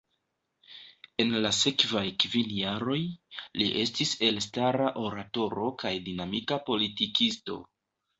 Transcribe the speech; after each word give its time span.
En 1.23 1.33
la 1.45 1.49
sekvaj 1.57 2.05
kvin 2.23 2.55
jaroj, 2.59 2.97
li 3.63 3.67
estis 3.81 4.13
elstara 4.29 4.87
oratoro 5.03 5.67
kaj 5.85 5.93
dinamika 6.09 6.59
politikisto. 6.71 7.59